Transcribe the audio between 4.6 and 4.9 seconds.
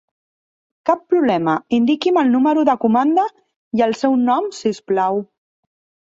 si us